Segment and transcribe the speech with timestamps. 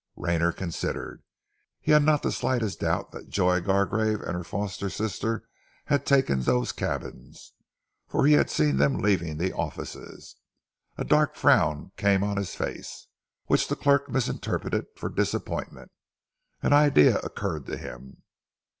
[0.15, 1.21] Rayner considered.
[1.79, 5.47] He had not the slightest doubt that Joy Gargrave and her foster sister
[5.85, 7.53] had taken those cabins,
[8.07, 10.37] for he had seen them leaving the offices.
[10.97, 13.09] A dark frown came on his face,
[13.45, 15.91] which the clerk misinterpreted for disappointment.
[16.63, 18.23] An idea occurred to him.